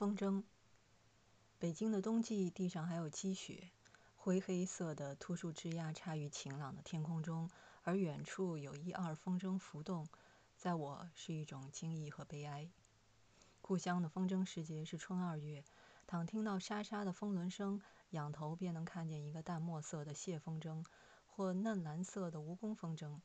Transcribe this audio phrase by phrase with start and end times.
[0.00, 0.42] 风筝。
[1.58, 3.70] 北京的冬季，地上还有积雪，
[4.16, 7.50] 灰黑色的秃树枝桠插于晴朗的天空中，
[7.82, 10.08] 而远处有一二风筝浮动，
[10.56, 12.70] 在我是一种惊异和悲哀。
[13.60, 15.62] 故乡的风筝时节是春二月，
[16.06, 20.82] 倘听到沙沙的风轮声，仰头便能看见一个淡墨色的谢风筝，
[21.26, 23.20] 或嫩蓝色的蜈蚣风筝，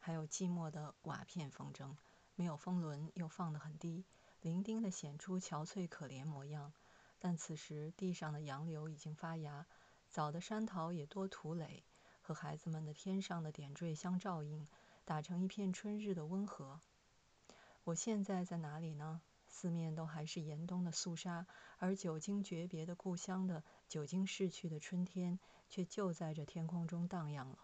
[0.00, 1.94] 还有寂寞的瓦片风筝，
[2.34, 4.04] 没有风轮，又放得很低，
[4.42, 6.72] 伶仃地显出憔悴可怜模样。
[7.18, 9.66] 但此时地上的杨柳已经发芽，
[10.08, 11.84] 早的山桃也多吐蕾，
[12.22, 14.66] 和孩子们的天上的点缀相照应，
[15.04, 16.80] 打成一片春日的温和。
[17.84, 19.20] 我现在在哪里呢？
[19.52, 21.44] 四面都还是严冬的肃杀，
[21.78, 27.58] 而久经诀别的故乡的久经逝去的春天，却就在这天空中荡漾了。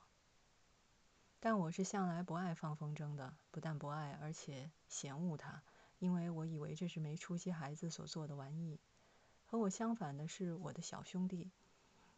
[1.39, 5.63] 但我是向来不爱放风筝的，不但不爱，而且嫌恶它，
[5.99, 8.79] 因为我以为这是没出息孩子所做的玩意。
[9.45, 11.51] 和我相反的是我的小兄弟，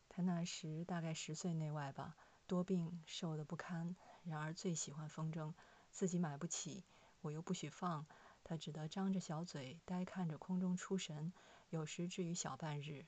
[0.08, 2.16] 他那时大概十岁内外吧，
[2.46, 3.94] 多病，瘦得不堪，
[4.24, 5.52] 然而最喜欢风筝，
[5.90, 6.84] 自己买不起，
[7.20, 8.06] 我又不许放，
[8.44, 11.32] 他只得张着小嘴，呆看着空中出神，
[11.68, 13.04] 有时至于小半日。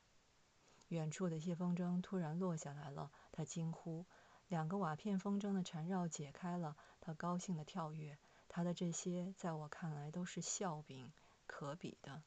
[0.88, 4.04] 远处的谢风筝突然落下来了，他惊呼；
[4.48, 8.18] 两个瓦片风筝的缠绕解开了，他高兴地跳跃。
[8.52, 11.12] 他的这些，在我看来都是笑柄，
[11.46, 12.20] 可比的。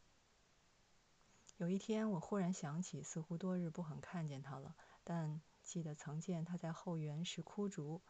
[1.58, 8.02] 有一天，我忽然想起，似乎多日不很看见他了，但记得曾见他在后园拾枯竹。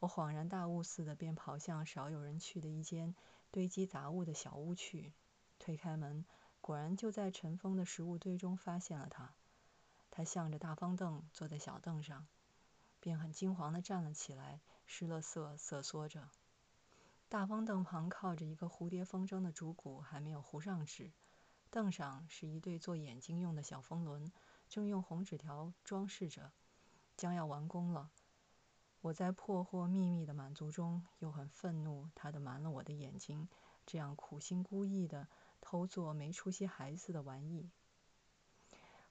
[0.00, 3.14] 我恍然大悟似的，便跑向少有人去的一间
[3.52, 5.12] 堆积杂物的小屋去。
[5.60, 6.24] 推开门，
[6.60, 9.32] 果然就在尘封的食物堆中发现了他。
[10.10, 12.26] 他向着大方凳坐在小凳上，
[12.98, 16.28] 便很惊惶地站了起来，失了色，瑟缩着。
[17.32, 21.10] 大方凳旁靠着一个蝴蝶风筝的竹骨，还没有糊上纸。
[21.70, 24.30] 凳上是一对做眼睛用的小风轮，
[24.68, 26.52] 正用红纸条装饰着，
[27.16, 28.10] 将要完工了。
[29.00, 33.48] 我在破获秘密的满足中，又很愤怒，他的瞒了我的眼睛，
[33.86, 35.26] 这样苦心孤诣的
[35.62, 37.70] 偷做没出息孩子的玩意。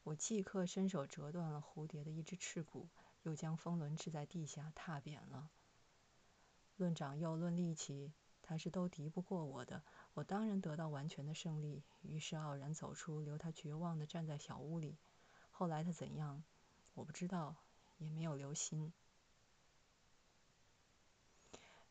[0.03, 2.87] 我即刻伸手折断了蝴蝶的一只翅骨，
[3.23, 5.49] 又将风轮掷在地下，踏扁了。
[6.81, 8.11] 论长幼，论力气，
[8.41, 9.83] 他是都敌不过我的。
[10.15, 14.97] 我当然得到完全的胜利，于是傲然走出，留他绝望地站在小屋里。
[15.51, 16.43] 后来他怎样，
[16.95, 17.55] 我不知道，
[17.99, 18.91] 也没有留心。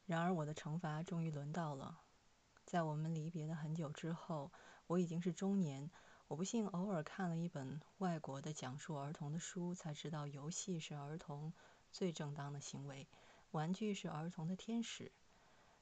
[0.06, 2.00] 然而我的惩罚终于轮到了，
[2.64, 4.50] 在我们离别的很久之后，
[4.88, 5.88] 我已经是中年。
[6.26, 11.52] 我不幸偶尔看了一本外国的讲述儿童的书，才知道游戏是儿童
[11.92, 13.06] 最正当的行为，
[13.50, 15.12] 玩具是儿童的天使。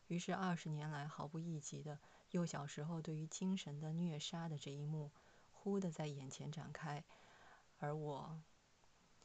[0.07, 1.99] 于是二十年来毫不意及的。
[2.31, 5.11] 幼小时候对于精神的虐杀的这一幕，
[5.51, 7.03] 忽地在眼前展开，
[7.79, 8.43] 而我，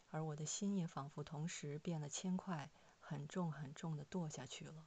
[0.09, 2.71] 而我的心也仿佛同时变了千块，
[3.01, 4.85] 很重很重地堕下去了。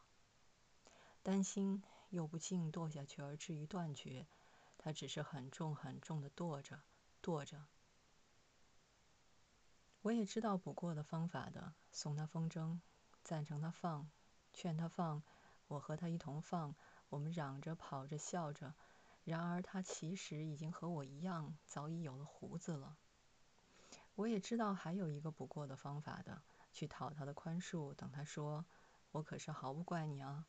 [1.23, 4.27] 担心又不竟堕下去而至于断绝，
[4.79, 6.81] 它只是很重很重地堕着，
[7.23, 7.67] 堕着。
[10.01, 12.79] 我也知道补过的方法的，送他风筝，
[13.27, 14.09] 赞成他放，
[14.53, 15.21] 劝他放，
[15.67, 16.77] 我和他一同放。
[17.09, 18.73] 我们嚷着、跑着、笑着，
[19.25, 22.97] 然而他其实已经和我一样，早已有了胡子了。
[24.15, 26.41] 我也知道还有一个补过的方法的，
[26.73, 28.65] 去讨他的宽恕，等他说
[29.11, 30.47] ：“我可是毫不怪你啊。”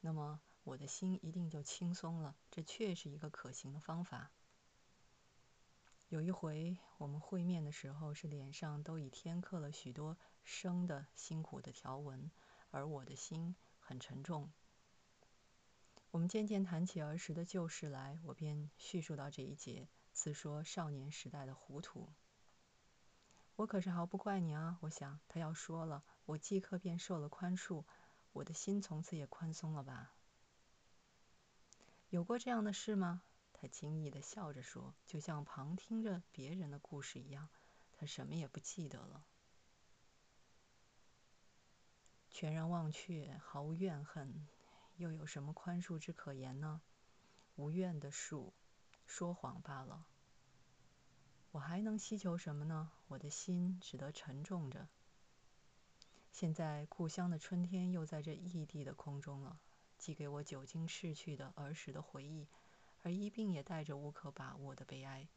[0.00, 2.36] 那么我的心一定就轻松了。
[2.52, 4.30] 这确是一个可行的方法。
[6.08, 12.30] 有一回我们会面的时候，是脸上都已添刻了许多生的辛苦的条纹，
[12.70, 14.52] 而我的心很沉重。
[16.10, 22.12] 我们渐渐谈起儿时的旧事来，我便叙述到这一节，自说少年时代的糊涂。
[23.56, 24.78] 我可是毫不怪你啊！
[24.80, 27.84] 我想他要说了，我即刻便受了宽恕，
[28.32, 30.14] 我的心从此也宽松了吧？
[32.10, 33.22] 有过这样的事吗？
[33.52, 37.48] 他惊异的笑着说，就像旁听着别人的故事一样。
[37.92, 39.24] 他什么也不记得了，
[42.34, 44.48] 全然忘却，毫无怨恨。
[44.96, 46.80] 又有什么宽恕之可言呢？
[47.54, 48.50] 无怨的恕，
[49.06, 50.04] 说谎罢了。
[51.52, 52.90] 我还能希求什么呢？
[53.06, 54.88] 我的心只得沉重着。
[56.32, 59.56] 现在故乡的春天又在这异地的空中了，
[59.96, 62.48] 寄给我久经逝去的儿时的回忆，
[63.04, 65.28] 而一并也带着无可把握的悲哀。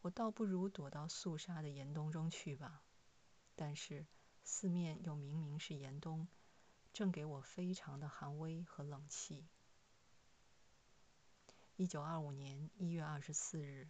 [0.00, 2.82] 我倒不如躲到肃杀的严冬中去吧。
[3.54, 4.04] 但是
[4.50, 6.26] 四面又明明是严冬。
[6.94, 9.44] 正给我非常的寒威和冷气。
[11.76, 13.88] 一九二五年一月二十四日。